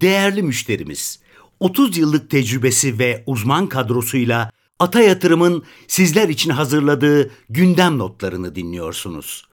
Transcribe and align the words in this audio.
Değerli 0.00 0.42
müşterimiz, 0.42 1.18
30 1.60 1.96
yıllık 1.96 2.30
tecrübesi 2.30 2.98
ve 2.98 3.22
uzman 3.26 3.66
kadrosuyla 3.66 4.52
Ata 4.78 5.00
Yatırım'ın 5.00 5.64
sizler 5.88 6.28
için 6.28 6.50
hazırladığı 6.50 7.30
gündem 7.50 7.98
notlarını 7.98 8.54
dinliyorsunuz. 8.54 9.44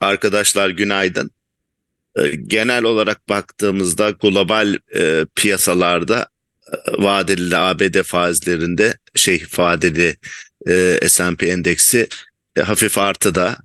Arkadaşlar 0.00 0.70
günaydın. 0.70 1.30
Ee, 2.16 2.28
genel 2.28 2.84
olarak 2.84 3.28
baktığımızda 3.28 4.10
global 4.10 4.76
e, 4.94 5.26
piyasalarda 5.34 6.28
e, 6.72 7.02
vadeli 7.02 7.56
ABD 7.56 8.02
faizlerinde 8.02 8.98
şey 9.14 9.44
vadeli 9.58 10.16
e, 10.68 11.00
S&P 11.08 11.46
endeksi 11.46 12.08
e, 12.56 12.60
hafif 12.60 12.98
artıda. 12.98 13.56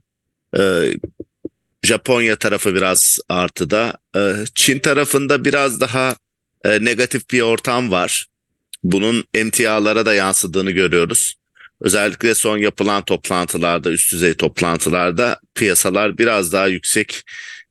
E, 0.57 0.93
Japonya 1.83 2.35
tarafı 2.35 2.75
biraz 2.75 3.19
artıda. 3.29 3.97
E, 4.15 4.33
Çin 4.55 4.79
tarafında 4.79 5.45
biraz 5.45 5.81
daha 5.81 6.15
e, 6.65 6.85
negatif 6.85 7.29
bir 7.31 7.41
ortam 7.41 7.91
var. 7.91 8.25
Bunun 8.83 9.23
emtialara 9.33 10.05
da 10.05 10.13
yansıdığını 10.13 10.71
görüyoruz. 10.71 11.35
Özellikle 11.81 12.35
son 12.35 12.57
yapılan 12.57 13.05
toplantılarda, 13.05 13.91
üst 13.91 14.13
düzey 14.13 14.33
toplantılarda 14.33 15.39
piyasalar 15.55 16.17
biraz 16.17 16.53
daha 16.53 16.67
yüksek 16.67 17.23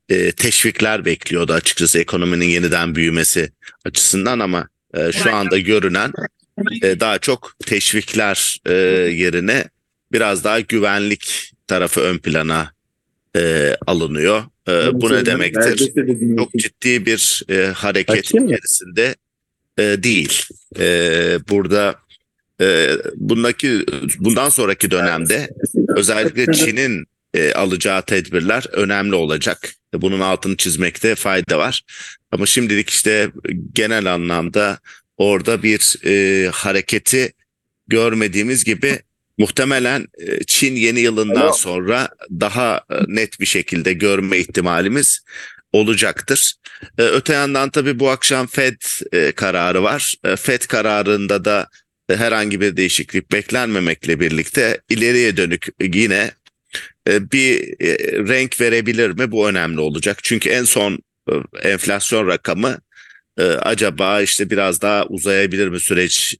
e, 0.08 0.32
teşvikler 0.32 1.04
bekliyordu 1.04 1.52
açıkçası 1.52 1.98
ekonominin 1.98 2.46
yeniden 2.46 2.94
büyümesi 2.94 3.52
açısından 3.84 4.38
ama 4.38 4.68
e, 4.94 5.12
şu 5.12 5.34
anda 5.34 5.58
görünen 5.58 6.12
e, 6.82 7.00
daha 7.00 7.18
çok 7.18 7.52
teşvikler 7.66 8.58
e, 8.66 8.72
yerine 9.12 9.64
biraz 10.12 10.44
daha 10.44 10.60
güvenlik 10.60 11.52
tarafı 11.66 12.00
ön 12.00 12.18
plana 12.18 12.72
e, 13.36 13.76
alınıyor. 13.86 14.42
E, 14.68 15.00
bu 15.00 15.12
ne 15.12 15.26
demektir? 15.26 15.92
Çok 16.36 16.52
ciddi 16.52 17.06
bir 17.06 17.42
e, 17.50 17.66
hareket 17.66 18.24
içerisinde 18.24 19.14
e, 19.78 19.82
değil. 19.82 20.42
E, 20.78 20.84
burada 21.48 21.94
e, 22.60 22.90
bundaki 23.16 23.86
bundan 24.18 24.48
sonraki 24.48 24.90
dönemde 24.90 25.50
özellikle 25.88 26.52
Çin'in 26.52 27.06
e, 27.34 27.52
alacağı 27.52 28.02
tedbirler 28.02 28.64
önemli 28.72 29.14
olacak. 29.14 29.72
Bunun 29.94 30.20
altını 30.20 30.56
çizmekte 30.56 31.14
fayda 31.14 31.58
var. 31.58 31.82
Ama 32.32 32.46
şimdilik 32.46 32.90
işte 32.90 33.30
genel 33.74 34.14
anlamda 34.14 34.78
orada 35.16 35.62
bir 35.62 35.96
e, 36.06 36.48
hareketi 36.48 37.32
görmediğimiz 37.86 38.64
gibi 38.64 38.98
muhtemelen 39.38 40.06
e, 40.18 40.44
Çin 40.44 40.76
yeni 40.76 41.00
yılından 41.00 41.50
sonra 41.50 42.08
daha 42.30 42.80
e, 42.90 42.94
net 43.08 43.40
bir 43.40 43.46
şekilde 43.46 43.92
görme 43.92 44.38
ihtimalimiz 44.38 45.20
olacaktır. 45.72 46.54
E, 46.98 47.02
öte 47.02 47.32
yandan 47.32 47.70
tabii 47.70 47.98
bu 47.98 48.10
akşam 48.10 48.46
Fed 48.46 48.80
kararı 49.36 49.82
var. 49.82 50.14
Fed 50.36 50.62
kararında 50.62 51.44
da 51.44 51.68
herhangi 52.10 52.60
bir 52.60 52.76
değişiklik 52.76 53.32
beklenmemekle 53.32 54.20
birlikte 54.20 54.80
ileriye 54.88 55.36
dönük 55.36 55.66
yine 55.80 56.30
bir 57.06 57.60
renk 58.28 58.60
verebilir 58.60 59.10
mi? 59.10 59.30
Bu 59.30 59.48
önemli 59.48 59.80
olacak. 59.80 60.18
Çünkü 60.22 60.48
en 60.48 60.64
son 60.64 60.98
enflasyon 61.62 62.26
rakamı 62.26 62.78
acaba 63.42 64.22
işte 64.22 64.50
biraz 64.50 64.82
daha 64.82 65.06
uzayabilir 65.06 65.68
mi 65.68 65.80
süreç 65.80 66.36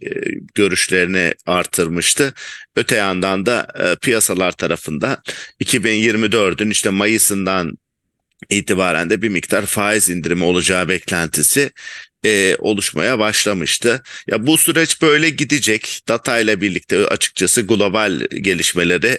görüşlerini 0.55 1.35
artırmıştı. 1.47 2.35
Öte 2.77 2.97
yandan 2.97 3.47
da 3.47 3.67
piyasalar 4.03 4.53
tarafında 4.53 5.23
2024'ün 5.61 6.71
işte 6.71 6.91
Mayıs'ından 6.91 7.79
itibaren 8.51 9.11
de 9.11 9.23
bir 9.23 9.29
miktar 9.29 9.67
faiz 9.67 10.09
indirimi 10.09 10.45
olacağı 10.45 10.89
beklentisi 10.89 11.71
e, 12.25 12.57
oluşmaya 12.59 13.19
başlamıştı. 13.19 14.03
Ya 14.27 14.47
bu 14.47 14.59
süreç 14.59 15.03
böyle 15.03 15.31
gidecek. 15.31 16.01
Data 16.09 16.39
ile 16.39 16.61
birlikte 16.61 17.07
açıkçası 17.07 17.62
global 17.62 18.21
gelişmeleri 18.21 19.19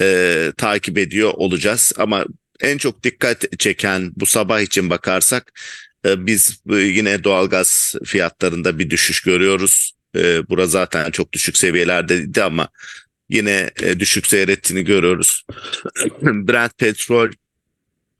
e, 0.00 0.52
takip 0.56 0.98
ediyor 0.98 1.32
olacağız. 1.34 1.92
Ama 1.98 2.24
en 2.60 2.78
çok 2.78 3.02
dikkat 3.02 3.58
çeken 3.58 4.12
bu 4.16 4.26
sabah 4.26 4.60
için 4.60 4.90
bakarsak 4.90 5.52
e, 5.52 5.87
biz 6.04 6.62
yine 6.70 7.24
doğalgaz 7.24 7.94
fiyatlarında 8.04 8.78
bir 8.78 8.90
düşüş 8.90 9.20
görüyoruz. 9.20 9.92
E, 10.16 10.48
bura 10.48 10.66
zaten 10.66 11.10
çok 11.10 11.32
düşük 11.32 11.56
seviyelerdeydi 11.56 12.42
ama 12.42 12.68
yine 13.28 13.70
e, 13.82 14.00
düşük 14.00 14.26
seyrettiğini 14.26 14.84
görüyoruz. 14.84 15.44
Brent 16.22 16.78
petrol 16.78 17.30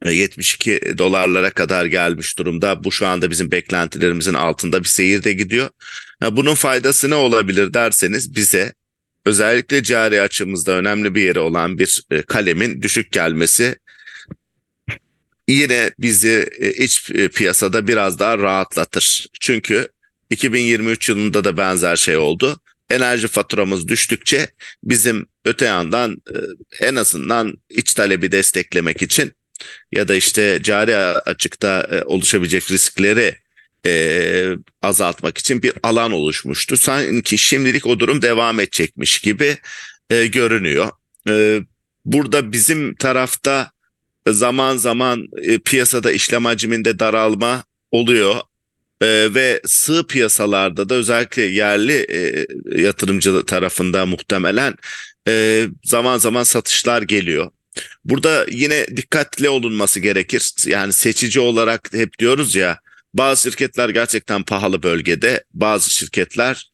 72 0.04 0.98
dolarlara 0.98 1.50
kadar 1.50 1.86
gelmiş 1.86 2.38
durumda. 2.38 2.84
Bu 2.84 2.92
şu 2.92 3.06
anda 3.06 3.30
bizim 3.30 3.50
beklentilerimizin 3.50 4.34
altında 4.34 4.80
bir 4.80 4.88
seyirde 4.88 5.32
gidiyor. 5.32 5.68
Bunun 6.30 6.54
faydası 6.54 7.10
ne 7.10 7.14
olabilir 7.14 7.74
derseniz 7.74 8.36
bize 8.36 8.74
özellikle 9.26 9.82
cari 9.82 10.22
açımızda 10.22 10.72
önemli 10.72 11.14
bir 11.14 11.22
yeri 11.22 11.38
olan 11.38 11.78
bir 11.78 12.02
e, 12.10 12.22
kalemin 12.22 12.82
düşük 12.82 13.12
gelmesi 13.12 13.76
yine 15.48 15.90
bizi 15.98 16.48
e, 16.58 16.70
iç 16.70 17.10
e, 17.14 17.28
piyasada 17.28 17.88
biraz 17.88 18.18
daha 18.18 18.38
rahatlatır. 18.38 19.26
Çünkü 19.40 19.88
2023 20.30 21.08
yılında 21.08 21.44
da 21.44 21.56
benzer 21.56 21.96
şey 21.96 22.16
oldu. 22.16 22.60
Enerji 22.90 23.28
faturamız 23.28 23.88
düştükçe 23.88 24.48
bizim 24.84 25.26
öte 25.44 25.64
yandan 25.64 26.22
en 26.80 26.94
azından 26.94 27.54
iç 27.70 27.94
talebi 27.94 28.32
desteklemek 28.32 29.02
için 29.02 29.32
ya 29.92 30.08
da 30.08 30.14
işte 30.14 30.60
cari 30.62 30.96
açıkta 30.96 32.02
oluşabilecek 32.06 32.70
riskleri 32.70 33.36
e, 33.86 34.56
azaltmak 34.82 35.38
için 35.38 35.62
bir 35.62 35.72
alan 35.82 36.12
oluşmuştu. 36.12 36.76
Sanki 36.76 37.38
şimdilik 37.38 37.86
o 37.86 38.00
durum 38.00 38.22
devam 38.22 38.60
edecekmiş 38.60 39.18
gibi 39.18 39.56
e, 40.10 40.26
görünüyor. 40.26 40.90
E, 41.28 41.60
burada 42.04 42.52
bizim 42.52 42.94
tarafta 42.94 43.70
zaman 44.28 44.76
zaman 44.76 45.26
e, 45.42 45.58
piyasada 45.58 46.12
işlem 46.12 46.44
hacminde 46.44 46.98
daralma 46.98 47.64
oluyor. 47.90 48.40
Ee, 49.02 49.34
ve 49.34 49.60
sığ 49.66 50.06
piyasalarda 50.06 50.88
da 50.88 50.94
özellikle 50.94 51.42
yerli 51.42 52.06
e, 52.10 52.46
yatırımcı 52.82 53.42
tarafında 53.46 54.06
muhtemelen 54.06 54.74
e, 55.28 55.66
zaman 55.84 56.18
zaman 56.18 56.42
satışlar 56.42 57.02
geliyor. 57.02 57.50
Burada 58.04 58.46
yine 58.50 58.86
dikkatli 58.96 59.48
olunması 59.48 60.00
gerekir. 60.00 60.52
Yani 60.66 60.92
seçici 60.92 61.40
olarak 61.40 61.92
hep 61.92 62.18
diyoruz 62.18 62.54
ya 62.54 62.78
bazı 63.14 63.42
şirketler 63.42 63.88
gerçekten 63.88 64.42
pahalı 64.42 64.82
bölgede, 64.82 65.44
bazı 65.54 65.90
şirketler 65.90 66.70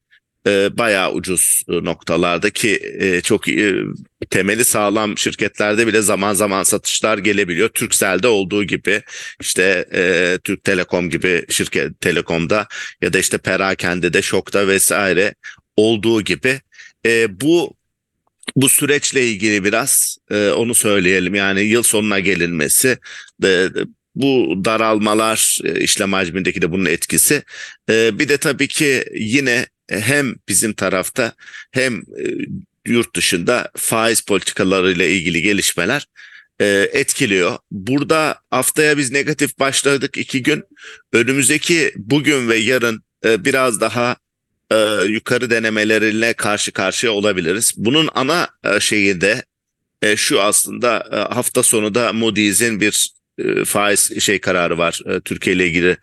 e, 0.47 0.79
bayağı 0.79 1.13
ucuz 1.13 1.63
noktalarda 1.69 2.51
ki 2.51 2.97
e, 3.01 3.21
çok 3.21 3.49
e, 3.49 3.75
temeli 4.31 4.65
sağlam 4.65 5.19
şirketlerde 5.19 5.87
bile 5.87 6.03
zaman 6.03 6.35
zaman 6.35 6.63
satışlar 6.63 7.19
gelebiliyor. 7.19 7.69
Turkcell'de 7.69 8.29
olduğu 8.29 8.65
gibi 8.65 9.03
işte 9.41 9.89
e, 9.95 10.39
Türk 10.45 10.65
Telekom 10.65 11.11
gibi 11.11 11.45
şirket 11.49 12.01
Telekom'da 12.01 12.67
ya 13.03 13.13
da 13.13 13.19
işte 13.19 13.39
Perakende'de 13.39 14.23
Şok'ta 14.23 14.69
vesaire 14.69 15.35
olduğu 15.77 16.23
gibi 16.23 16.61
e, 17.07 17.41
bu 17.41 17.75
bu 18.57 18.69
süreçle 18.69 19.29
ilgili 19.29 19.65
biraz 19.65 20.19
e, 20.31 20.49
onu 20.49 20.75
söyleyelim 20.75 21.35
yani 21.35 21.61
yıl 21.61 21.83
sonuna 21.83 22.21
gelinmesi 22.21 22.99
e, 23.45 23.69
bu 24.15 24.61
daralmalar 24.65 25.59
e, 25.65 25.81
işlem 25.81 26.13
hacmindeki 26.13 26.63
de 26.63 26.73
bunun 26.73 26.85
etkisi. 26.85 27.43
E, 27.91 28.19
bir 28.19 28.29
de 28.29 28.37
tabii 28.37 28.69
ki 28.69 29.05
yine 29.15 29.67
hem 29.91 30.35
bizim 30.49 30.73
tarafta 30.73 31.33
hem 31.71 31.97
e, 31.97 32.03
yurt 32.87 33.17
dışında 33.17 33.71
faiz 33.77 34.21
politikalarıyla 34.21 35.05
ilgili 35.05 35.43
gelişmeler 35.43 36.07
etkiliyor. 36.93 37.59
Burada 37.71 38.39
haftaya 38.51 38.99
biz 38.99 39.11
negatif 39.13 39.59
başladık 39.59 40.17
iki 40.17 40.43
gün. 40.43 40.65
Önümüzdeki 41.13 41.93
bugün 41.97 42.49
ve 42.49 42.57
yarın 42.57 43.03
biraz 43.25 43.81
daha 43.81 44.17
yukarı 45.07 45.51
denemeleriyle 45.51 46.33
karşı 46.33 46.73
karşıya 46.73 47.13
olabiliriz. 47.13 47.75
Bunun 47.77 48.09
ana 48.15 48.49
şeyi 48.81 49.21
de 49.21 49.45
şu 50.17 50.43
aslında 50.43 51.29
hafta 51.31 51.63
sonu 51.63 51.95
da 51.95 52.13
Moody's'in 52.13 52.81
bir 52.81 53.15
e, 53.39 53.65
faiz 53.65 54.21
şey 54.21 54.41
kararı 54.41 54.79
var. 54.79 55.01
E, 55.07 55.21
Türkiye 55.21 55.57
ile 55.57 55.67
ilgili 55.67 55.97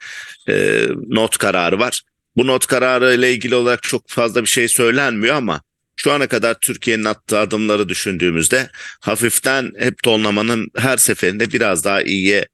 e, 0.49 0.85
not 1.07 1.37
kararı 1.37 1.79
var. 1.79 2.01
Bu 2.37 2.47
not 2.47 2.65
kararı 2.67 3.13
ile 3.15 3.33
ilgili 3.33 3.55
olarak 3.55 3.83
çok 3.83 4.09
fazla 4.09 4.41
bir 4.41 4.49
şey 4.49 4.67
söylenmiyor 4.67 5.35
ama 5.35 5.61
şu 5.95 6.11
ana 6.11 6.27
kadar 6.27 6.59
Türkiye'nin 6.59 7.05
attığı 7.05 7.39
adımları 7.39 7.89
düşündüğümüzde 7.89 8.69
hafiften 8.99 9.71
hep 9.79 10.03
tonlamanın 10.03 10.67
her 10.77 10.97
seferinde 10.97 11.51
biraz 11.51 11.83
daha 11.83 12.01
iyiye 12.01 12.47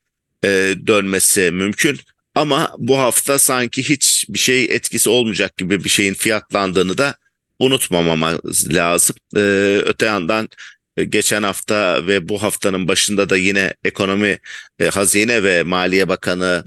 e, 0.43 0.75
dönmesi 0.87 1.51
mümkün. 1.51 1.99
Ama 2.35 2.75
bu 2.77 2.99
hafta 2.99 3.39
sanki 3.39 3.89
hiç 3.89 4.25
bir 4.29 4.39
şey 4.39 4.63
etkisi 4.63 5.09
olmayacak 5.09 5.57
gibi 5.57 5.83
bir 5.83 5.89
şeyin 5.89 6.13
fiyatlandığını 6.13 6.97
da 6.97 7.15
unutmamamız 7.59 8.73
lazım. 8.73 9.15
Ee, 9.35 9.81
öte 9.85 10.05
yandan 10.05 10.49
e, 10.97 11.03
geçen 11.03 11.43
hafta 11.43 12.07
ve 12.07 12.29
bu 12.29 12.43
haftanın 12.43 12.87
başında 12.87 13.29
da 13.29 13.37
yine 13.37 13.73
ekonomi, 13.83 14.39
e, 14.79 14.85
hazine 14.89 15.43
ve 15.43 15.63
maliye 15.63 16.07
bakanı 16.07 16.63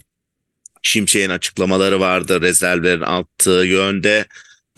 Şimşek'in 0.83 1.31
açıklamaları 1.31 2.01
vardı 2.01 2.41
rezervlerin 2.41 3.01
arttığı 3.01 3.65
yönde 3.67 4.27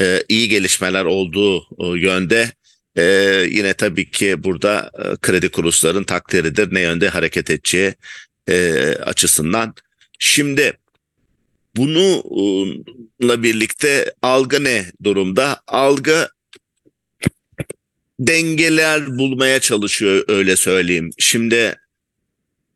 e, 0.00 0.22
iyi 0.28 0.48
gelişmeler 0.48 1.04
olduğu 1.04 1.66
o 1.76 1.94
yönde 1.94 2.52
e, 2.96 3.02
yine 3.50 3.74
tabii 3.74 4.10
ki 4.10 4.44
burada 4.44 4.90
e, 4.98 5.16
kredi 5.16 5.48
kuruluşların 5.48 6.04
takdiridir 6.04 6.74
ne 6.74 6.80
yönde 6.80 7.08
hareket 7.08 7.50
edeceği 7.50 7.94
e, 8.48 8.72
açısından. 8.94 9.74
Şimdi 10.18 10.78
bununla 11.76 13.42
birlikte 13.42 14.14
algı 14.22 14.64
ne 14.64 14.92
durumda? 15.04 15.60
Algı 15.66 16.28
dengeler 18.20 19.18
bulmaya 19.18 19.60
çalışıyor 19.60 20.24
öyle 20.28 20.56
söyleyeyim. 20.56 21.10
Şimdi 21.18 21.76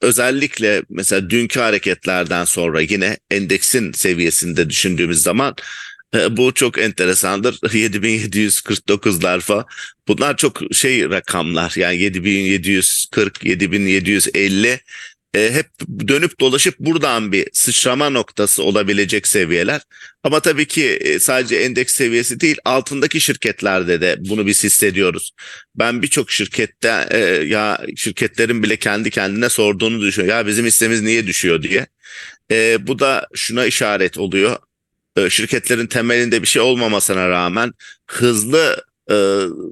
özellikle 0.01 0.83
mesela 0.91 1.31
dünkü 1.31 1.61
hareketlerden 1.61 2.45
sonra 2.45 2.81
yine 2.81 3.17
endeksin 3.31 3.93
seviyesinde 3.93 4.71
düşündüğümüz 4.71 5.23
zaman 5.23 5.55
e, 6.15 6.37
bu 6.37 6.55
çok 6.55 6.79
enteresandır. 6.79 7.55
7749'lar 7.63 9.41
falan. 9.41 9.65
Bunlar 10.09 10.37
çok 10.37 10.61
şey 10.73 11.11
rakamlar. 11.11 11.73
Yani 11.77 12.03
7740, 12.03 13.45
7750 13.45 14.81
e, 15.37 15.53
hep 15.53 15.67
dönüp 16.09 16.41
dolaşıp 16.41 16.79
buradan 16.79 17.33
bir 17.33 17.49
sıçrama 17.53 18.11
noktası 18.11 18.63
olabilecek 18.63 19.29
seviyeler. 19.29 19.81
Ama 20.23 20.41
tabii 20.41 20.67
ki 20.67 20.85
e, 20.85 21.19
sadece 21.19 21.57
endeks 21.57 21.95
seviyesi 21.95 22.41
değil 22.41 22.57
altındaki 22.65 23.21
şirketlerde 23.21 24.01
de 24.01 24.17
bunu 24.19 24.47
biz 24.47 24.65
hissediyoruz. 24.65 25.33
Ben 25.75 26.03
birçok 26.03 26.31
şirkette 26.31 27.09
e, 27.11 27.19
ya 27.47 27.81
şirketlerin 27.97 28.63
bile 28.63 28.77
kendi 28.77 29.11
kendine 29.11 29.49
sorduğunu 29.49 30.01
düşünüyor. 30.01 30.37
Ya 30.37 30.47
bizim 30.47 30.67
hissemiz 30.67 31.03
niye 31.03 31.27
düşüyor 31.27 31.63
diye. 31.63 31.87
E, 32.51 32.87
bu 32.87 32.99
da 32.99 33.27
şuna 33.35 33.67
işaret 33.67 34.19
oluyor. 34.19 34.57
E, 35.17 35.31
şirketlerin 35.31 35.87
temelinde 35.87 36.43
bir 36.43 36.47
şey 36.47 36.63
olmamasına 36.63 37.29
rağmen 37.29 37.73
hızlı 38.07 38.85
e, 39.11 39.17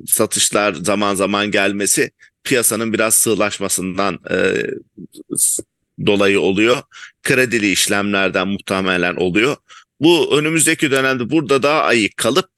satışlar 0.06 0.74
zaman 0.74 1.14
zaman 1.14 1.50
gelmesi 1.50 2.10
piyasanın 2.44 2.92
biraz 2.92 3.14
sığlaşmasından 3.14 4.18
e, 4.30 4.62
dolayı 6.06 6.40
oluyor. 6.40 6.82
Kredili 7.22 7.70
işlemlerden 7.70 8.48
muhtemelen 8.48 9.16
oluyor. 9.16 9.56
Bu 10.00 10.38
önümüzdeki 10.38 10.90
dönemde 10.90 11.30
burada 11.30 11.62
daha 11.62 11.82
ayık 11.82 12.16
kalıp 12.16 12.48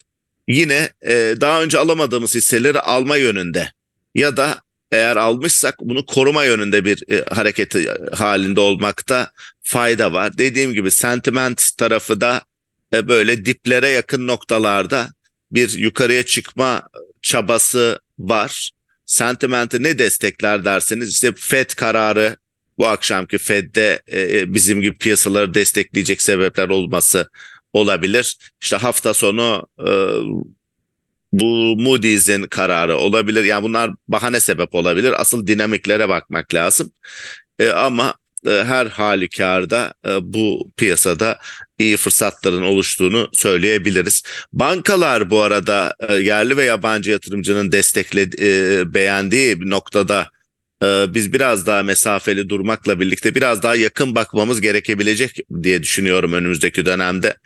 yine 0.48 0.90
e, 1.06 1.34
daha 1.40 1.62
önce 1.62 1.78
alamadığımız 1.78 2.34
hisseleri 2.34 2.80
alma 2.80 3.16
yönünde 3.16 3.72
ya 4.14 4.36
da 4.36 4.62
eğer 4.92 5.16
almışsak 5.16 5.74
bunu 5.80 6.06
koruma 6.06 6.44
yönünde 6.44 6.84
bir 6.84 7.12
e, 7.12 7.24
hareketi 7.34 7.88
halinde 8.12 8.60
olmakta 8.60 9.30
fayda 9.62 10.12
var. 10.12 10.38
Dediğim 10.38 10.72
gibi 10.72 10.90
sentiment 10.90 11.70
tarafı 11.78 12.20
da 12.20 12.42
e, 12.94 13.08
böyle 13.08 13.44
diplere 13.44 13.88
yakın 13.88 14.26
noktalarda 14.26 15.08
bir 15.50 15.78
yukarıya 15.78 16.22
çıkma 16.26 16.88
çabası 17.22 18.00
var 18.18 18.70
sentimenti 19.06 19.82
ne 19.82 19.99
destekler 19.99 20.64
derseniz 20.64 21.11
işte 21.11 21.32
Fed 21.37 21.70
kararı 21.70 22.37
bu 22.79 22.87
akşamki 22.87 23.38
Fed'de 23.38 24.03
e, 24.06 24.38
e, 24.38 24.55
bizim 24.55 24.81
gibi 24.81 24.99
piyasaları 24.99 25.55
destekleyecek 25.55 26.23
sebepler 26.23 26.69
olması 26.69 27.31
olabilir. 27.73 28.37
İşte 28.62 28.76
hafta 28.76 29.14
sonu 29.14 29.67
e, 29.81 29.91
bu 31.32 31.76
Moody's'in 31.76 32.43
kararı 32.47 32.97
olabilir. 32.97 33.44
Yani 33.44 33.62
bunlar 33.62 33.91
bahane 34.08 34.41
sebep 34.41 34.75
olabilir. 34.75 35.20
Asıl 35.20 35.47
dinamiklere 35.47 36.08
bakmak 36.08 36.55
lazım. 36.55 36.93
E, 37.58 37.69
ama 37.69 38.14
her 38.50 38.87
halükarda 38.87 39.94
e, 40.06 40.32
bu 40.32 40.70
piyasada 40.76 41.38
iyi 41.78 41.96
fırsatların 41.96 42.62
oluştuğunu 42.62 43.28
söyleyebiliriz. 43.32 44.22
Bankalar 44.52 45.31
bu 45.31 45.43
arada 45.43 45.94
e, 46.08 46.14
yerli 46.14 46.56
ve 46.56 46.64
yabancı 46.64 47.10
yatırımcının 47.10 47.72
destekle 47.72 48.31
beğendiği 48.94 49.70
noktada 49.70 50.31
biz 50.84 51.32
biraz 51.32 51.66
daha 51.66 51.82
mesafeli 51.82 52.48
durmakla 52.48 53.00
birlikte 53.00 53.34
biraz 53.34 53.62
daha 53.62 53.76
yakın 53.76 54.14
bakmamız 54.14 54.60
gerekebilecek 54.60 55.38
diye 55.62 55.82
düşünüyorum 55.82 56.32
önümüzdeki 56.32 56.87
dönemde. 56.87 57.37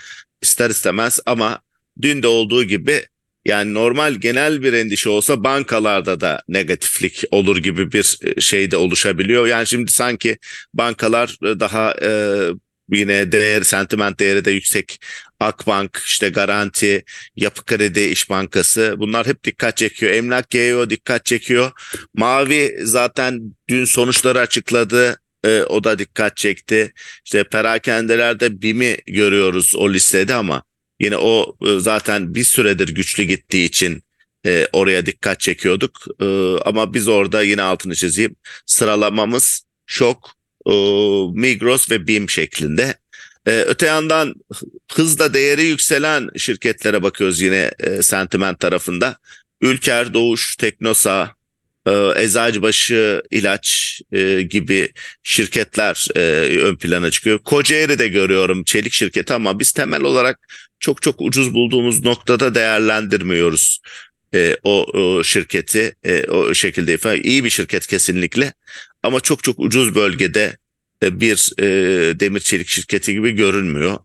İster 0.42 0.70
istemez 0.70 1.20
ama 1.26 1.60
dün 2.02 2.22
de 2.22 2.26
olduğu 2.26 2.64
gibi 2.64 3.06
yani 3.44 3.74
normal 3.74 4.14
genel 4.14 4.62
bir 4.62 4.72
endişe 4.72 5.08
olsa 5.08 5.44
bankalarda 5.44 6.20
da 6.20 6.42
negatiflik 6.48 7.22
olur 7.30 7.56
gibi 7.56 7.92
bir 7.92 8.18
e, 8.24 8.40
şey 8.40 8.70
de 8.70 8.76
oluşabiliyor. 8.76 9.46
Yani 9.46 9.66
şimdi 9.66 9.92
sanki 9.92 10.38
bankalar 10.74 11.36
e, 11.42 11.60
daha 11.60 11.94
e, 12.02 12.10
yine 12.92 13.32
değer 13.32 13.62
sentiment 13.62 14.20
değeri 14.20 14.44
de 14.44 14.50
yüksek. 14.50 14.98
Akbank, 15.40 16.02
işte 16.06 16.28
Garanti, 16.28 17.04
Yapı 17.36 17.64
Kredi, 17.64 18.00
İş 18.00 18.30
Bankası 18.30 18.94
bunlar 18.98 19.26
hep 19.26 19.44
dikkat 19.44 19.76
çekiyor. 19.76 20.12
Emlak 20.12 20.50
GEO 20.50 20.90
dikkat 20.90 21.24
çekiyor. 21.26 21.70
Mavi 22.14 22.78
zaten 22.82 23.40
dün 23.68 23.84
sonuçları 23.84 24.40
açıkladı. 24.40 25.20
E, 25.44 25.62
o 25.62 25.84
da 25.84 25.98
dikkat 25.98 26.36
çekti. 26.36 26.92
İşte 27.24 27.44
perakendelerde 27.44 28.62
BİM'i 28.62 28.96
görüyoruz 29.06 29.72
o 29.76 29.92
listede 29.92 30.34
ama 30.34 30.62
Yine 31.00 31.16
o 31.16 31.56
e, 31.66 31.78
zaten 31.78 32.34
bir 32.34 32.44
süredir 32.44 32.88
güçlü 32.88 33.22
gittiği 33.22 33.64
için 33.64 34.02
e, 34.46 34.66
oraya 34.72 35.06
dikkat 35.06 35.40
çekiyorduk. 35.40 36.06
E, 36.20 36.26
ama 36.64 36.94
biz 36.94 37.08
orada 37.08 37.42
yine 37.42 37.62
altını 37.62 37.94
çizeyim. 37.94 38.36
Sıralamamız 38.66 39.62
şok, 39.86 40.30
e, 40.66 40.72
Migros 41.34 41.90
ve 41.90 42.06
BİM 42.06 42.30
şeklinde. 42.30 42.94
E, 43.46 43.50
öte 43.50 43.86
yandan 43.86 44.34
hızla 44.92 45.34
değeri 45.34 45.64
yükselen 45.64 46.30
şirketlere 46.36 47.02
bakıyoruz 47.02 47.40
yine 47.40 47.70
e, 47.80 48.02
sentiment 48.02 48.60
tarafında. 48.60 49.16
Ülker, 49.60 50.14
Doğuş, 50.14 50.56
Teknosa, 50.56 51.34
Eczacıbaşı 52.16 53.22
ilaç 53.30 54.00
e, 54.12 54.42
gibi 54.42 54.88
şirketler 55.22 56.08
e, 56.16 56.20
ön 56.58 56.76
plana 56.76 57.10
çıkıyor. 57.10 57.38
Kocaeli 57.38 57.98
de 57.98 58.08
görüyorum 58.08 58.64
çelik 58.64 58.92
şirketi 58.92 59.34
ama 59.34 59.58
biz 59.58 59.72
temel 59.72 60.02
olarak 60.02 60.38
çok 60.80 61.02
çok 61.02 61.20
ucuz 61.20 61.54
bulduğumuz 61.54 62.04
noktada 62.04 62.54
değerlendirmiyoruz 62.54 63.80
e, 64.34 64.56
o, 64.62 64.84
o 64.84 65.24
şirketi 65.24 65.94
e, 66.04 66.24
o 66.24 66.54
şekilde 66.54 66.94
ifade 66.94 67.22
iyi 67.22 67.44
bir 67.44 67.50
şirket 67.50 67.86
kesinlikle 67.86 68.52
ama 69.02 69.20
çok 69.20 69.42
çok 69.42 69.58
ucuz 69.58 69.94
bölgede 69.94 70.56
e, 71.02 71.20
bir 71.20 71.52
e, 71.58 71.64
demir 72.20 72.40
çelik 72.40 72.68
şirketi 72.68 73.12
gibi 73.12 73.32
görünmüyor 73.32 73.98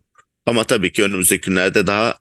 ama 0.46 0.64
tabii 0.64 0.92
ki 0.92 1.04
önümüzdeki 1.04 1.50
günlerde 1.50 1.86
daha 1.86 2.18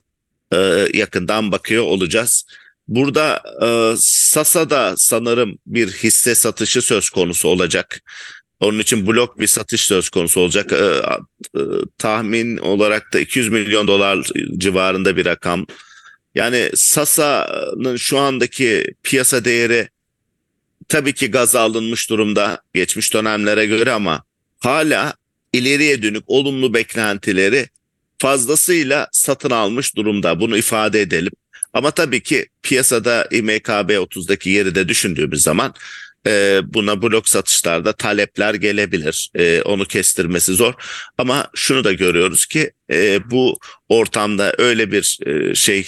e, 0.53 0.87
yakından 0.93 1.51
bakıyor 1.51 1.83
olacağız. 1.83 2.45
Burada 2.87 3.43
e, 3.61 3.95
Sasa'da 3.99 4.93
sanırım 4.97 5.57
bir 5.65 5.91
hisse 5.91 6.35
satışı 6.35 6.81
söz 6.81 7.09
konusu 7.09 7.47
olacak. 7.47 8.01
Onun 8.59 8.79
için 8.79 9.07
blok 9.07 9.39
bir 9.39 9.47
satış 9.47 9.81
söz 9.81 10.09
konusu 10.09 10.41
olacak. 10.41 10.71
E, 10.71 10.75
e, 10.75 11.61
tahmin 11.97 12.57
olarak 12.57 13.13
da 13.13 13.19
200 13.19 13.49
milyon 13.49 13.87
dolar 13.87 14.29
civarında 14.57 15.17
bir 15.17 15.25
rakam. 15.25 15.65
Yani 16.35 16.69
Sasa'nın 16.75 17.95
şu 17.95 18.19
andaki 18.19 18.85
piyasa 19.03 19.45
değeri 19.45 19.89
tabii 20.87 21.13
ki 21.13 21.31
gaz 21.31 21.55
alınmış 21.55 22.09
durumda 22.09 22.61
geçmiş 22.73 23.13
dönemlere 23.13 23.65
göre 23.65 23.91
ama 23.91 24.23
hala 24.59 25.13
ileriye 25.53 26.03
dönük 26.03 26.23
olumlu 26.27 26.73
beklentileri 26.73 27.69
fazlasıyla 28.17 29.07
satın 29.11 29.49
almış 29.49 29.95
durumda. 29.95 30.39
Bunu 30.39 30.57
ifade 30.57 31.01
edelim. 31.01 31.31
Ama 31.75 31.91
tabii 31.91 32.23
ki 32.23 32.45
piyasada 32.63 33.27
İMKB 33.31 33.89
30'daki 33.89 34.49
yeri 34.49 34.75
de 34.75 34.87
düşündüğümüz 34.87 35.41
zaman 35.41 35.73
e, 36.27 36.61
buna 36.63 37.01
blok 37.01 37.29
satışlarda 37.29 37.93
talepler 37.93 38.53
gelebilir. 38.53 39.29
E, 39.35 39.61
onu 39.61 39.85
kestirmesi 39.85 40.53
zor. 40.53 40.73
Ama 41.17 41.47
şunu 41.55 41.83
da 41.83 41.93
görüyoruz 41.93 42.45
ki 42.45 42.71
e, 42.91 43.29
bu 43.31 43.59
ortamda 43.89 44.53
öyle 44.57 44.91
bir 44.91 45.19
şey 45.55 45.83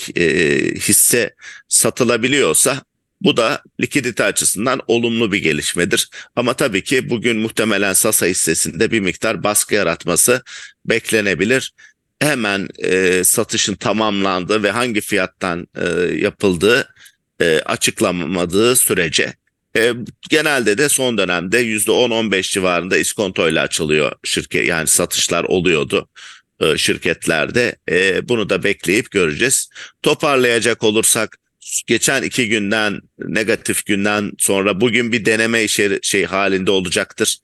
hisse 0.75 1.35
satılabiliyorsa 1.67 2.81
bu 3.21 3.37
da 3.37 3.61
likidite 3.81 4.23
açısından 4.23 4.81
olumlu 4.87 5.31
bir 5.31 5.37
gelişmedir. 5.37 6.09
Ama 6.35 6.53
tabii 6.53 6.83
ki 6.83 7.09
bugün 7.09 7.37
muhtemelen 7.37 7.93
Sasa 7.93 8.25
hissesinde 8.25 8.91
bir 8.91 8.99
miktar 8.99 9.43
baskı 9.43 9.75
yaratması 9.75 10.43
beklenebilir. 10.85 11.73
Hemen 12.19 12.67
e, 12.79 13.23
satışın 13.23 13.75
tamamlandığı 13.75 14.63
ve 14.63 14.71
hangi 14.71 15.01
fiyattan 15.01 15.67
e, 15.75 15.85
yapıldığı 16.15 16.93
e, 17.41 17.59
açıklanmadığı 17.59 18.75
sürece 18.75 19.33
e, 19.77 19.93
genelde 20.29 20.77
de 20.77 20.89
son 20.89 21.17
dönemde 21.17 21.61
%10-15 21.61 22.51
civarında 22.51 22.97
iskontoyla 22.97 23.63
açılıyor 23.63 24.11
şirket 24.23 24.67
yani 24.67 24.87
satışlar 24.87 25.43
oluyordu 25.43 26.09
e, 26.59 26.77
şirketlerde. 26.77 27.75
E, 27.91 28.29
bunu 28.29 28.49
da 28.49 28.63
bekleyip 28.63 29.11
göreceğiz. 29.11 29.69
Toparlayacak 30.03 30.83
olursak 30.83 31.37
geçen 31.87 32.23
iki 32.23 32.49
günden 32.49 33.01
negatif 33.19 33.85
günden 33.85 34.31
sonra 34.37 34.81
bugün 34.81 35.11
bir 35.11 35.25
deneme 35.25 35.63
işi 35.63 35.99
şey 36.01 36.25
halinde 36.25 36.71
olacaktır. 36.71 37.37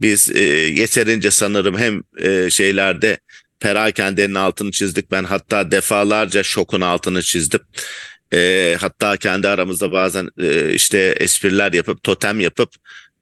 Biz 0.00 0.30
e, 0.36 0.42
yeterince 0.80 1.30
sanırım 1.30 1.78
hem 1.78 2.02
e, 2.18 2.50
şeylerde 2.50 3.18
perakendenin 3.60 4.34
altını 4.34 4.70
çizdik. 4.70 5.10
Ben 5.10 5.24
hatta 5.24 5.70
defalarca 5.70 6.42
şokun 6.42 6.80
altını 6.80 7.22
çizdim. 7.22 7.60
E, 8.34 8.76
hatta 8.80 9.16
kendi 9.16 9.48
aramızda 9.48 9.92
bazen 9.92 10.28
e, 10.40 10.74
işte 10.74 10.98
espriler 11.20 11.72
yapıp 11.72 12.02
totem 12.02 12.40
yapıp 12.40 12.70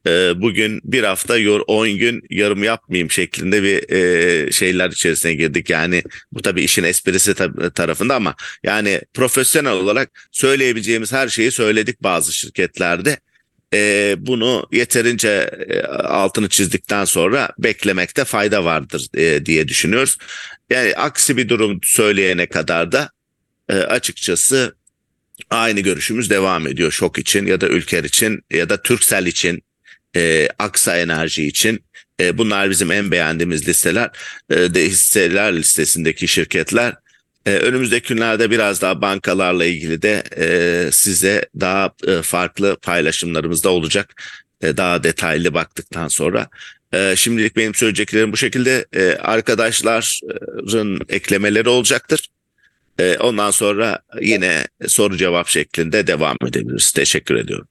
e, 0.07 0.33
bugün 0.37 0.81
bir 0.85 1.05
hafta 1.05 1.35
10 1.67 1.89
gün 1.89 2.23
yarım 2.31 2.65
yapmayayım 2.65 3.11
şeklinde 3.11 3.63
bir 3.63 3.91
e, 3.93 4.53
şeyler 4.53 4.91
içerisine 4.91 5.35
girdik. 5.35 5.71
Yani 5.71 6.03
bu 6.33 6.43
tabii 6.43 6.63
işin 6.63 6.85
esprisi 6.85 7.35
tarafında 7.75 8.15
ama 8.15 8.35
yani 8.63 9.01
profesyonel 9.15 9.73
olarak 9.73 10.29
söyleyebileceğimiz 10.33 11.13
her 11.13 11.29
şeyi 11.29 11.51
söyledik 11.51 12.03
bazı 12.03 12.33
şirketlerde. 12.33 13.17
E, 13.75 14.15
bunu 14.19 14.67
yeterince 14.73 15.51
e, 15.69 15.83
altını 15.83 16.49
çizdikten 16.49 17.05
sonra 17.05 17.51
beklemekte 17.59 18.25
fayda 18.25 18.65
vardır 18.65 19.07
e, 19.15 19.47
diye 19.47 19.69
düşünüyoruz. 19.69 20.19
Yani 20.71 20.95
aksi 20.95 21.37
bir 21.37 21.49
durum 21.49 21.81
söyleyene 21.83 22.47
kadar 22.47 22.93
da 22.93 23.11
e, 23.69 23.75
açıkçası 23.75 24.77
aynı 25.51 25.81
görüşümüz 25.81 26.31
devam 26.31 26.67
ediyor 26.67 26.93
şok 26.93 27.19
için 27.19 27.47
ya 27.47 27.61
da 27.61 27.69
ülker 27.69 28.05
için 28.05 28.43
ya 28.51 28.69
da 28.69 28.83
Türksel 28.83 29.27
için 29.27 29.63
e, 30.17 30.49
Aksa 30.59 30.99
Enerji 30.99 31.47
için 31.47 31.85
e, 32.21 32.39
bunlar 32.39 32.71
bizim 32.71 32.93
en 32.93 33.11
beğendiğimiz 33.11 33.69
listeler 33.69 34.11
e, 34.51 34.75
de 34.75 34.85
hisseler 34.85 35.57
listesindeki 35.57 36.29
şirketler. 36.29 36.95
E, 37.47 37.51
önümüzdeki 37.51 38.15
günlerde 38.15 38.51
biraz 38.51 38.83
daha 38.83 39.01
bankalarla 39.03 39.65
ilgili 39.65 40.03
de 40.03 40.23
e, 40.37 40.91
size 40.93 41.47
daha 41.61 41.93
e, 42.07 42.23
farklı 42.23 42.77
paylaşımlarımız 42.83 43.65
da 43.65 43.71
olacak. 43.71 44.23
E, 44.63 44.77
daha 44.77 45.05
detaylı 45.05 45.55
baktıktan 45.55 46.09
sonra. 46.09 46.49
E, 46.93 47.15
şimdilik 47.17 47.57
benim 47.57 47.75
söyleyeceklerim 47.75 48.33
bu 48.33 48.37
şekilde. 48.37 48.87
E, 48.93 49.17
arkadaşların 49.17 51.01
eklemeleri 51.09 51.69
olacaktır. 51.69 52.29
E, 52.99 53.17
ondan 53.19 53.51
sonra 53.51 53.99
yine 54.21 54.67
soru 54.87 55.17
cevap 55.17 55.49
şeklinde 55.49 56.07
devam 56.07 56.37
edebiliriz. 56.47 56.93
Teşekkür 56.93 57.35
ediyorum. 57.35 57.69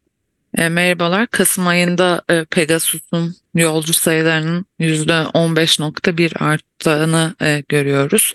E, 0.57 0.69
merhabalar. 0.69 1.27
Kasım 1.27 1.67
ayında 1.67 2.21
e, 2.29 2.45
Pegasus'un 2.45 3.35
yolcu 3.55 3.93
sayılarının 3.93 4.65
%15.1 4.79 6.37
arttığını 6.37 7.35
e, 7.41 7.63
görüyoruz. 7.69 8.33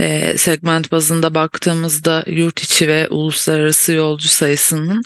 E, 0.00 0.38
segment 0.38 0.92
bazında 0.92 1.34
baktığımızda 1.34 2.24
yurt 2.26 2.60
içi 2.60 2.88
ve 2.88 3.08
uluslararası 3.08 3.92
yolcu 3.92 4.28
sayısının 4.28 5.02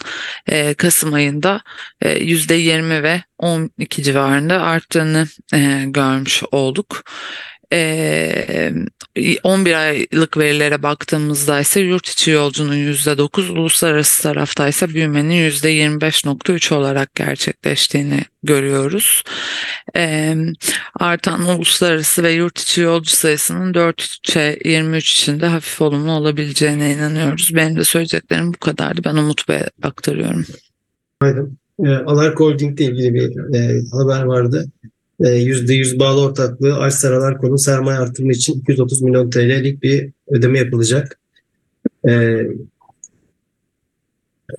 e, 0.47 0.73
Kasım 0.73 1.13
ayında 1.13 1.61
e, 2.01 2.19
%20 2.19 3.03
ve 3.03 3.23
12 3.37 4.03
civarında 4.03 4.61
arttığını 4.61 5.27
e, 5.53 5.83
görmüş 5.87 6.43
olduk. 6.51 7.03
11 9.43 9.73
aylık 9.73 10.37
verilere 10.37 10.83
baktığımızda 10.83 11.59
ise 11.59 11.79
yurt 11.79 12.07
içi 12.07 12.31
yolcunun 12.31 12.75
%9, 12.75 13.51
uluslararası 13.51 14.23
tarafta 14.23 14.67
ise 14.67 14.89
büyümenin 14.89 15.49
%25.3 15.49 16.73
olarak 16.73 17.15
gerçekleştiğini 17.15 18.19
görüyoruz. 18.43 19.23
artan 20.99 21.45
uluslararası 21.45 22.23
ve 22.23 22.31
yurt 22.31 22.59
içi 22.59 22.81
yolcu 22.81 23.09
sayısının 23.09 23.73
4'e 23.73 24.69
23 24.69 25.11
içinde 25.11 25.47
hafif 25.47 25.81
olumlu 25.81 26.11
olabileceğine 26.11 26.93
inanıyoruz. 26.93 27.51
Benim 27.55 27.77
de 27.77 27.83
söyleyeceklerim 27.83 28.53
bu 28.53 28.57
kadardı. 28.57 29.01
Ben 29.05 29.15
Umut 29.15 29.49
Bey'e 29.49 29.69
aktarıyorum. 29.83 30.45
Aynen. 31.21 31.57
E, 31.85 31.89
Alark 31.89 32.39
Holding 32.39 32.81
ile 32.81 32.89
ilgili 32.89 33.13
bir 33.13 33.55
e, 33.55 33.81
haber 33.91 34.23
vardı. 34.23 34.65
%100 35.23 35.95
e, 35.95 35.99
bağlı 35.99 36.21
ortaklığı 36.21 36.75
Arsaralar 36.75 37.37
konu 37.37 37.57
sermaye 37.57 37.99
artırımı 37.99 38.31
için 38.31 38.59
230 38.59 39.01
milyon 39.01 39.29
TL'lik 39.29 39.83
bir 39.83 40.09
ödeme 40.27 40.59
yapılacak. 40.59 41.19
E, 42.07 42.11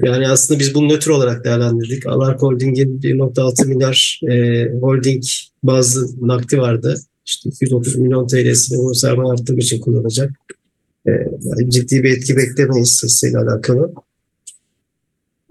yani 0.03 0.29
aslında 0.29 0.61
biz 0.61 0.75
bunu 0.75 0.89
nötr 0.89 1.09
olarak 1.09 1.45
değerlendirdik. 1.45 2.07
Alark 2.07 2.43
Holding'in 2.43 3.01
1.6 3.01 3.67
milyar 3.67 4.21
e, 4.29 4.69
holding 4.81 5.25
bazı 5.63 6.29
nakdi 6.29 6.59
vardı. 6.59 6.99
İşte 7.27 7.49
230 7.49 7.97
milyon 7.97 8.27
TL'sini 8.27 8.79
bu 8.79 8.95
sermaye 8.95 9.33
artırımı 9.33 9.61
için 9.61 9.81
kullanacak. 9.81 10.31
Yani 11.07 11.71
ciddi 11.71 12.03
bir 12.03 12.17
etki 12.17 12.37
beklemeyiz 12.37 13.03
hisseyle 13.05 13.39
alakalı. 13.39 13.93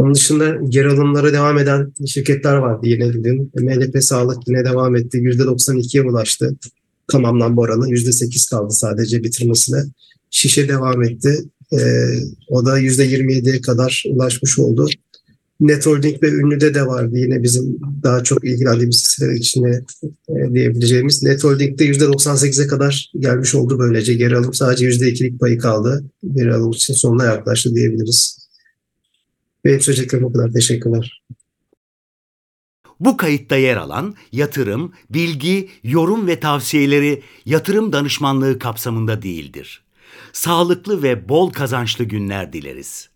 Onun 0.04 0.14
dışında 0.14 0.58
geri 0.70 0.88
alımlara 0.88 1.34
devam 1.34 1.58
eden 1.58 1.94
şirketler 2.06 2.56
vardı 2.56 2.88
yine 2.88 3.14
dedim. 3.14 3.52
MLP 3.56 4.04
Sağlık 4.04 4.48
yine 4.48 4.66
devam 4.66 4.96
etti. 4.96 5.18
%92'ye 5.18 6.04
ulaştı. 6.04 6.56
Tamamlanma 7.12 7.62
oranı 7.62 7.90
%8 7.90 8.50
kaldı 8.50 8.74
sadece 8.74 9.24
bitirmesine. 9.24 9.84
Şişe 10.30 10.68
devam 10.68 11.04
etti. 11.04 11.44
Ee, 11.74 11.78
o 12.48 12.66
da 12.66 12.80
%27'ye 12.80 13.62
kadar 13.62 14.04
ulaşmış 14.10 14.60
oldu. 14.60 14.88
Net 15.60 15.86
Holding 15.86 16.24
ve 16.24 16.30
Ünlü'de 16.30 16.74
de 16.74 16.88
vardı 16.88 17.18
yine 17.18 17.44
bizim 17.44 17.80
daha 18.04 18.24
çok 18.24 18.46
ilgilendiğimiz 18.46 19.04
hisseler 19.04 19.34
içine 19.34 19.82
e, 20.30 20.54
diyebileceğimiz. 20.54 21.24
Net 21.24 21.44
Holding'de 21.44 21.86
%98'e 21.86 22.68
kadar 22.68 23.12
gelmiş 23.20 23.56
oldu 23.56 23.80
böylece. 23.80 24.14
Geri 24.14 24.38
alım 24.38 24.54
sadece 24.54 24.90
%2'lik 24.90 25.40
payı 25.40 25.58
kaldı. 25.58 26.04
Geri 26.36 26.54
alım 26.54 26.72
için 26.72 26.94
sonuna 26.94 27.26
yaklaştı 27.26 27.76
diyebiliriz. 27.76 28.43
Benim 29.65 29.82
söyleyeceklerim 29.82 30.25
bu 30.25 30.34
kadar. 30.34 30.51
Teşekkürler. 30.51 31.24
Bu 33.00 33.17
kayıtta 33.17 33.55
yer 33.55 33.77
alan 33.77 34.15
yatırım, 34.32 34.93
bilgi, 35.10 35.70
yorum 35.84 36.27
ve 36.27 36.39
tavsiyeleri 36.39 37.24
yatırım 37.46 37.93
danışmanlığı 37.93 38.60
kapsamında 38.60 39.22
değildir. 39.22 39.84
Sağlıklı 40.34 41.03
ve 41.03 41.29
bol 41.29 41.51
kazançlı 41.51 42.03
günler 42.03 42.53
dileriz. 42.53 43.12